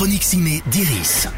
[0.00, 1.28] chronique ciné d'Iris.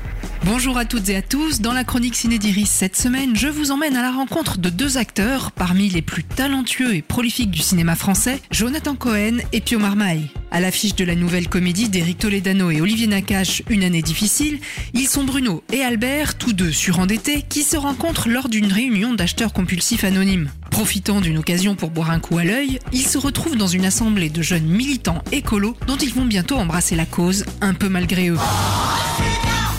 [0.45, 1.61] Bonjour à toutes et à tous.
[1.61, 4.99] Dans la chronique Ciné d'Iris cette semaine, je vous emmène à la rencontre de deux
[4.99, 10.29] acteurs parmi les plus talentueux et prolifiques du cinéma français, Jonathan Cohen et Pio Marmaille.
[10.53, 14.61] À l'affiche de la nouvelle comédie d'Éric Toledano et Olivier Nakache, Une année difficile,
[14.95, 19.53] ils sont Bruno et Albert, tous deux surendettés, qui se rencontrent lors d'une réunion d'acheteurs
[19.53, 20.51] compulsifs anonymes.
[20.83, 24.31] Profitant d'une occasion pour boire un coup à l'œil, ils se retrouvent dans une assemblée
[24.31, 28.37] de jeunes militants écolos dont ils vont bientôt embrasser la cause, un peu malgré eux.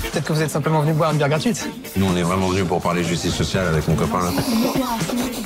[0.09, 1.67] Peut-être que vous êtes simplement venu boire une bière gratuite.
[1.97, 4.31] Nous, on est vraiment venus pour parler justice sociale avec mon copain là.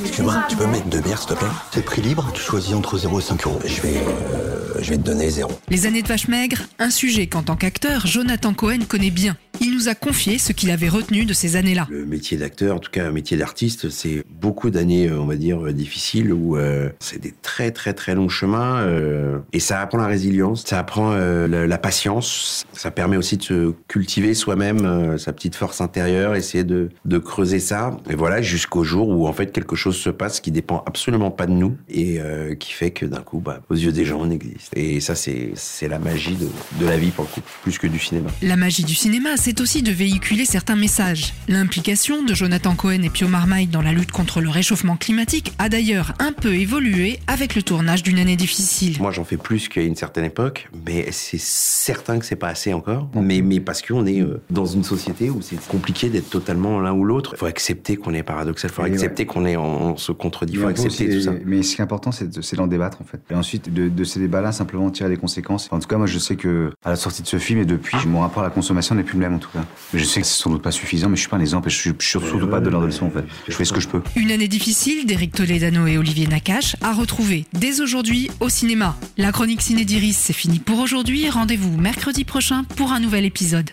[0.02, 1.48] Excuse-moi, tu peux me mettre deux bières, s'il te plaît?
[1.74, 3.60] C'est prix libre, tu choisis entre 0 et 5 euros.
[3.66, 5.50] Je vais, euh, je vais te donner 0.
[5.70, 9.36] Les années de vache maigre, un sujet qu'en tant qu'acteur, Jonathan Cohen connaît bien.
[9.78, 11.86] Nous a confié ce qu'il avait retenu de ces années-là.
[11.92, 15.36] Le métier d'acteur, en tout cas un métier d'artiste, c'est beaucoup d'années, euh, on va
[15.36, 19.80] dire, euh, difficiles où euh, c'est des très très très longs chemins euh, et ça
[19.80, 24.34] apprend la résilience, ça apprend euh, la, la patience, ça permet aussi de se cultiver
[24.34, 29.28] soi-même sa petite force intérieure, essayer de, de creuser ça et voilà jusqu'au jour où
[29.28, 32.20] en fait quelque chose se passe qui dépend absolument pas de nous et
[32.60, 34.76] qui fait que d'un coup, bah, aux yeux des gens, on existe.
[34.76, 36.48] Et ça, c'est c'est la magie de,
[36.80, 38.30] de la vie pour le coup, plus que du cinéma.
[38.42, 41.34] La magie du cinéma, c'est aussi de véhiculer certains messages.
[41.50, 45.68] L'implication de Jonathan Cohen et Pio Marmaille dans la lutte contre le réchauffement climatique a
[45.68, 48.96] d'ailleurs un peu évolué avec le tournage d'une année difficile.
[49.02, 52.72] Moi, j'en fais plus qu'à une certaine époque, mais c'est certain que c'est pas assez
[52.74, 53.10] encore.
[53.14, 56.94] Mais, mais parce qu'on est euh, dans une société où c'est compliqué d'être totalement l'un
[56.94, 57.32] ou l'autre.
[57.36, 60.54] Il faut accepter qu'on est paradoxal, il faut Et accepter qu'on est, on, se contredit,
[60.54, 61.34] il faut accepter tout ça.
[61.46, 63.20] Mais ce qui est important, c'est de- c'est d'en débattre en fait.
[63.30, 65.68] Et ensuite, de, de ces débats-là, simplement tirer les conséquences.
[65.72, 67.98] En tout cas, moi, je sais que à la sortie de ce film et depuis,
[68.06, 69.57] mon rapport à la consommation n'est plus le même en tout cas.
[69.94, 71.76] Je sais que c'est sans doute pas suffisant, mais je suis pas un exemple je
[71.76, 73.24] suis, surtout pas donneur de leçons en fait.
[73.48, 74.02] Je fais ce que je peux.
[74.16, 78.96] Une année difficile d'Éric Toledano et Olivier Nakache à retrouver dès aujourd'hui au cinéma.
[79.18, 81.30] La chronique ciné d'Iris, c'est fini pour aujourd'hui.
[81.30, 83.66] Rendez-vous mercredi prochain pour un nouvel épisode.